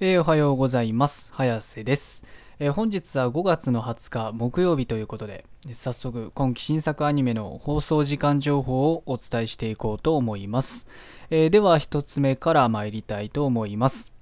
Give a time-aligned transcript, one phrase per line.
[0.00, 1.32] えーおはようございます。
[1.34, 2.24] 早瀬です。
[2.60, 10.86] えー本日は5月の20日木曜日ということで、早速今期新作アニメの放送時間情報をお伝えしていこうと思います。
[11.30, 14.12] えーでは一つ目から参りたいと思います。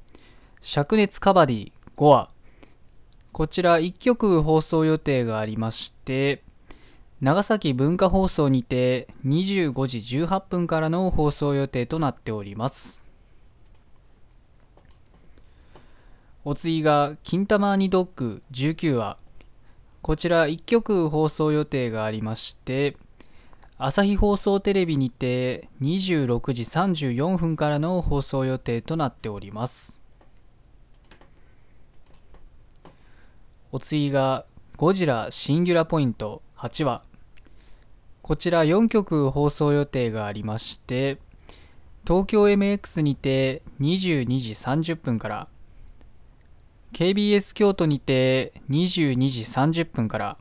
[0.63, 2.31] 灼熱カバディ5話。
[3.33, 6.43] こちら1曲放送予定がありまして、
[7.21, 13.06] 長崎文化放送にて25時18分からの放送予定となっております。
[16.49, 19.17] お次が金玉アニドッグ19話。
[20.01, 22.97] こちら1曲放送予定がありまして、
[23.79, 30.01] 朝日放送テレビにて26時34分からの放送予定となっております。
[33.73, 34.45] お次が
[34.77, 37.03] ゴジラシンギュラポイント8話。
[38.23, 41.19] こちら4曲放送予定がありまして、
[42.07, 45.49] 東京 MX にて22時30分から、
[46.97, 50.39] KBS 京都にて22時30分から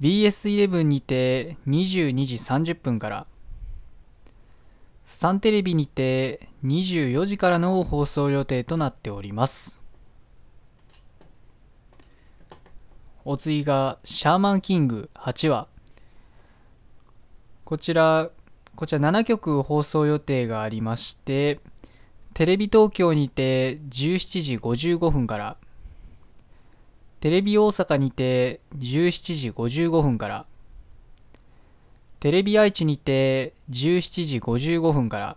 [0.00, 3.26] BS11 にて22時30分から
[5.04, 9.82] サンテレビにて24時からの放送予定となっております。
[13.26, 15.68] お次がシャーマンキング8話
[17.66, 18.30] こちら
[18.74, 21.60] こちら7曲放送予定がありまして
[22.36, 25.56] テレビ東京にて17時55分から、
[27.20, 30.44] テレビ大阪にて17時55分から、
[32.20, 35.36] テレビ愛知にて17時55分から、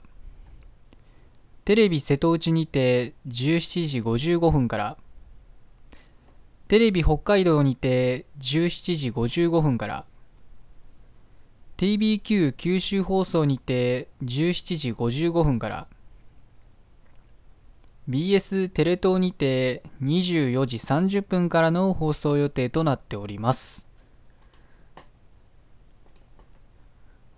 [1.64, 4.98] テレビ瀬戸内にて17時55分から、
[6.68, 10.04] テレビ北海道にて17時55分から、
[11.78, 15.88] TBQ 九州放送にて17時55分から、
[18.10, 23.88] BS テレ東にて24時30分からの放送予定となっております。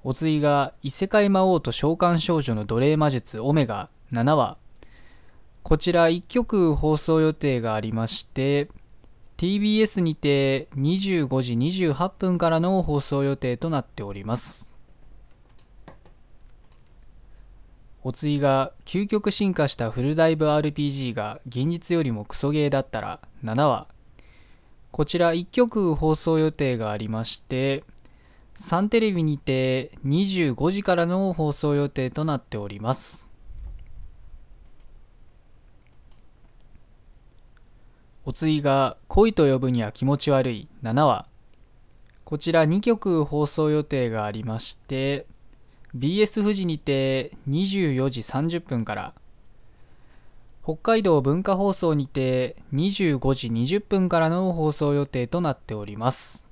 [0.06, 4.58] お次が異世界魔王と召喚少女の奴隷魔術オメガ7話。
[5.62, 8.70] こちら1曲放送予定がありまして、
[9.36, 14.71] TBS にて25時28分からの放送予定となっております。
[18.04, 23.88] お次が究極進化したフルダイブ RPG が現実よりもクソゲーだったら7話
[24.92, 27.84] こちら1曲放送予定がありまして
[28.56, 33.30] サンテレビにて25時からの放送予定となっております。
[38.24, 40.68] お次が恋と呼ぶには気持ち悪い。
[40.84, 41.26] 7話
[42.24, 45.26] こちら2曲放送予定がありまして
[45.96, 49.14] BS 富士にて24時30分から
[50.64, 56.46] 北海道文化放送にて25時20分からの放送予定となっております。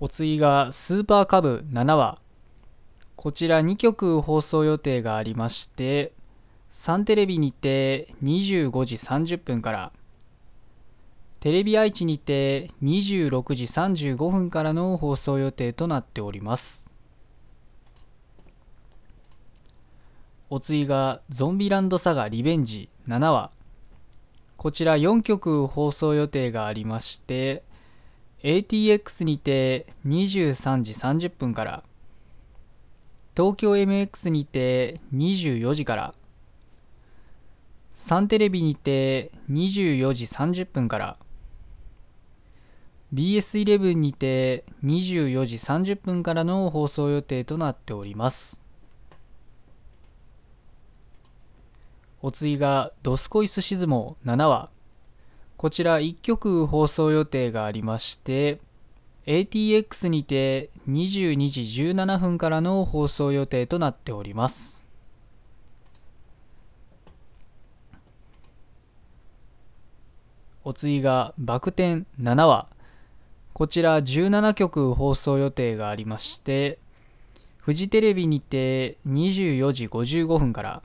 [0.00, 2.18] お次がスーパーカブ7話。
[3.16, 6.12] こちら2曲放送予定がありまして
[6.68, 9.92] サンテレビにて25時30分から
[11.44, 16.90] テレビ愛知にて26時35分からの放送予定となっております。
[20.48, 23.50] お次がゾンビランドサガリベンジ7話。
[24.56, 27.62] こちら4曲放送予定がありまして、
[28.42, 31.84] ATX にて23時30分から、
[33.36, 36.14] 東京 MX にて24時から、
[37.90, 41.18] サンテレビにて24時30分から、
[43.14, 48.64] BS11 にて24時30分からの放送予定となっております。
[52.22, 54.68] お次がドスコイスシズモ7話。
[55.56, 58.58] こちら1曲放送予定がありまして、
[59.26, 61.60] ATX にて22時
[61.92, 64.84] 17分からの放送予定となっております。
[70.64, 72.73] お次がバク転7話。
[73.54, 76.80] こちら17曲放送予定がありまして、
[77.58, 80.82] フジテレビにて24時55分から、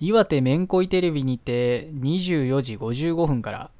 [0.00, 3.70] 岩手めんこいテレビにて24時55分から、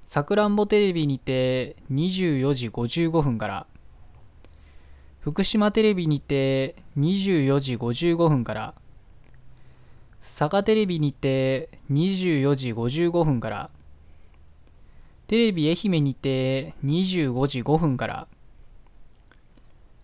[0.00, 3.66] さくらんぼテレビにて24時55分から、
[5.20, 8.74] 福島テレビにて24時55分から、
[10.20, 13.70] 佐賀テレビにて24時55分から、
[15.26, 18.28] テレビ愛媛にて25時5分から、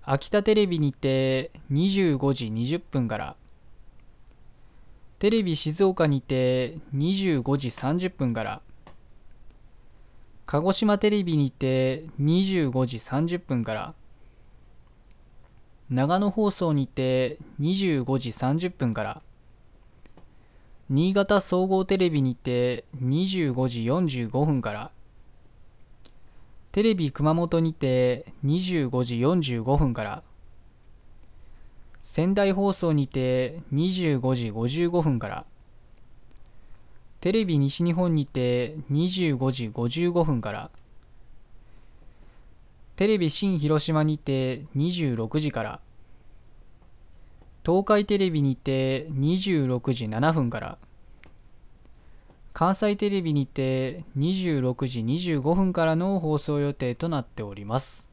[0.02, 3.36] 秋田テレビにて25時20分から。
[5.18, 8.62] テレビ静岡にて25時30分から。
[10.46, 13.94] 鹿児島テレビにて25時30分から。
[15.90, 19.22] 長野放送にて25時30分から。
[20.88, 24.90] 新潟総合テレビにて25時45分から。
[26.72, 30.22] テレビ熊本にて25時45分から
[31.98, 35.44] 仙台放送にて25時55分から
[37.20, 40.70] テレビ西日本にて25時55分から
[42.94, 45.80] テレビ新広島にて26時から
[47.66, 50.78] 東海テレビにて26時7分から
[52.52, 58.10] 関西テレビにて26時25分からの放送予定となっております。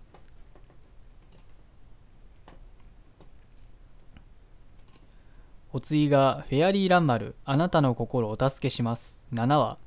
[5.74, 9.24] お次がフェアリーランマルあなたの心お助けします。
[9.34, 9.78] 7話。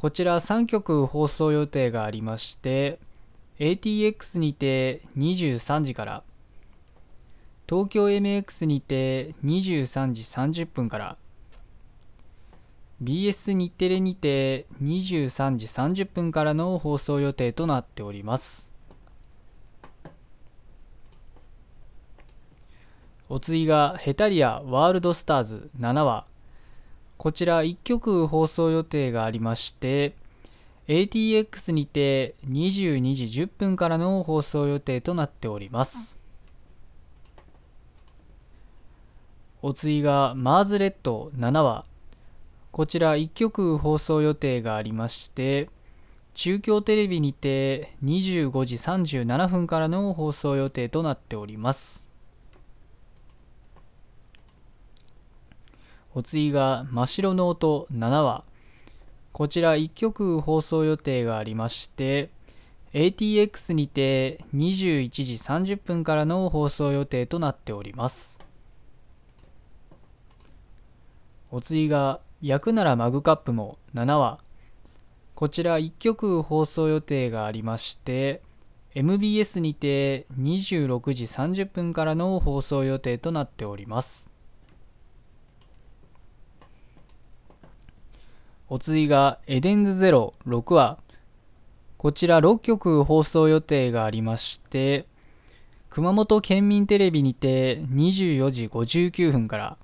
[0.00, 2.98] こちら3曲放送予定がありまして
[3.58, 6.22] ATX にて23時から
[7.68, 10.22] 東京 MX にて23時
[10.62, 11.18] 30分から
[13.02, 18.70] BS 日テレにて23時30分からの放送予定となっております。
[23.30, 26.26] お次がヘタリアワールドスターズ7話
[27.16, 30.14] こちら1曲放送予定がありまして
[30.88, 36.18] ATX にて22時10分からの放送予定となっております。
[39.62, 41.84] お次がマーズレッド7話
[42.72, 45.68] こちら1曲放送予定がありまして
[46.34, 52.10] 中京テレビにて25時37分からの放送予定となっております。
[56.14, 58.44] お次が真っ白の音7話。
[59.32, 62.30] こちら1曲放送予定がありまして
[62.94, 68.40] ATX にて21時30分からの放送予定となっております。
[71.50, 74.38] お次が焼くならマグカップも7話
[75.34, 78.40] こちら1曲放送予定がありまして
[78.94, 84.32] MBS にて26時30分からの放送予定となっております。
[88.68, 90.98] お次がエデンズゼロ6話
[91.96, 95.06] こちら6曲放送予定がありまして
[95.88, 99.76] 熊本県民テレビにて24時59分から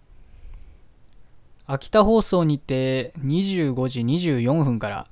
[1.69, 5.07] 秋田放送にて25時24分から。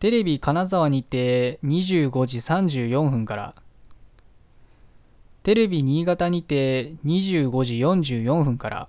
[0.00, 3.54] テレビ金沢にて25時34分から。
[5.44, 8.88] テレビ新潟にて25時44分から。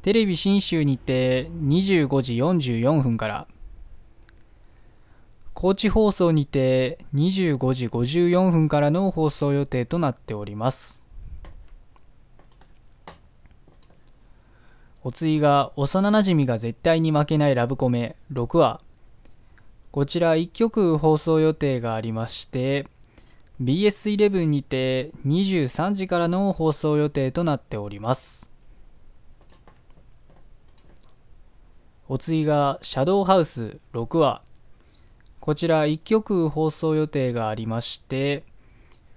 [0.00, 3.46] テレビ信州にて25時44分から。
[5.52, 11.09] 高知放送にて25時54分からの放送予定となっております。
[15.02, 18.80] お次が幼なじみが絶対に負けないラブコメ6話。
[19.90, 22.86] こちら1曲放送予定がありまして
[23.60, 28.50] BS11 にて23時からの放送予定となっております。
[32.06, 34.42] お次がシャドウハウス6話。
[35.40, 38.44] こちら1曲放送予定がありまして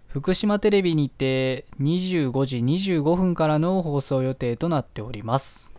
[0.07, 5.72] 福島テレビにて25時25分からの放送予定となっております。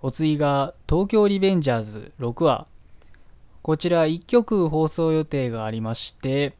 [0.00, 2.68] お次が東京リベンジャーズ6話。
[3.62, 6.54] こちら1曲放送予定がありまして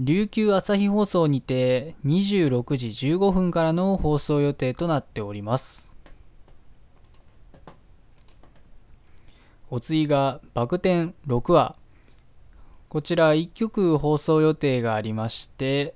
[0.00, 5.92] 琉球朝日放送にて26時15分からの放送予定となっております。
[9.70, 11.76] お次がバク転6話。
[12.88, 15.94] こちら1曲放送予定がありまして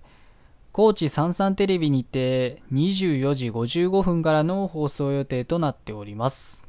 [0.72, 6.64] 高知三々テレビにて24時55分からの放送予定となっております。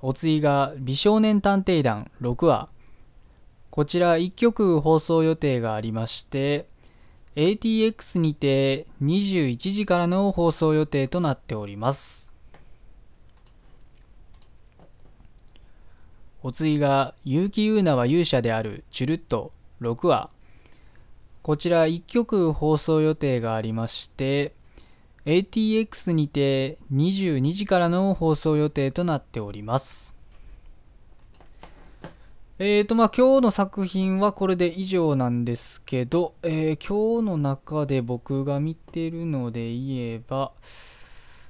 [0.00, 2.68] お次が美少年探偵団6話。
[3.70, 6.66] こちら1曲放送予定がありまして
[7.36, 12.32] ATX にて21時からの放送予定となっております。
[16.42, 19.52] お次が結城優奈は勇者であるチュルット。
[19.80, 20.30] 6話。
[21.42, 24.52] こちら1曲放送予定がありまして
[25.24, 30.16] ATX にて22時からの放送予定となっております。
[32.58, 40.50] えーとまあ今日の作品はこれで以上なんですけど、えー、今日の中で僕が見てるので言えば、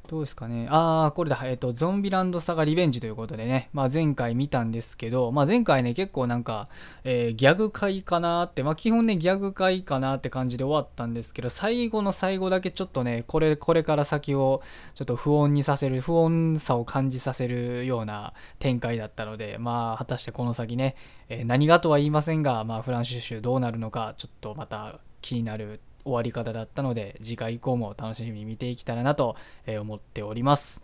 [0.09, 0.67] どうですかね。
[0.71, 1.39] ああ、これだ。
[1.45, 6.67] えっ、ー、と、ゾンビランドサガリベンジということでね、まあ前回見たんですけど、まあ前回ね、結構なんか、
[7.05, 14.63] えー、ギャグ回かなって、まあ基本ね、ギャグ回かなって感じで終わったんですけど、最後の最後だけちょっとね、これ、これから先を
[14.95, 20.97] ちょっと不穏にさせる、不穏さを感じさせるような展開だったので、まあ果たしてこの先ね、
[21.29, 29.37] えー、何がとは言いませんが、まあフランシュ州どうなるのか、ちょっとまた気になる終わり方だったので次回以降も楽しみに見ていけたらなと
[29.81, 30.83] 思っております。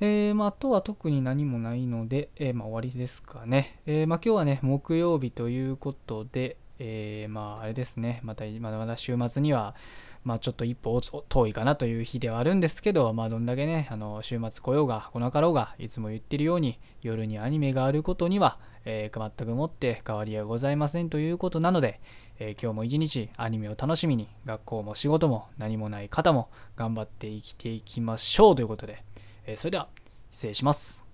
[0.00, 3.80] えー、まあ、あとは特に何もないので、えー、まあ、終わりですかね。
[3.84, 9.74] えー、まあ、今日はね、木曜日ということで、えーまあ、あれですね、また、まだまだ週末には、
[10.22, 22.00] まあ、ちょっと一歩遠いかなという日ではあるんですけど、まあ、どんだけね、あの週末来ようが来なかろうが、いつも言ってるように、夜にアニメがあることには、えー、全くもって変わりはございませんということなので、
[22.38, 29.02] えー、今日も一日アニメを楽しみに学校も仕事も何もない方も頑張って生きていきましょうということで、
[29.46, 29.88] えー、それでは
[30.30, 31.07] 失礼します。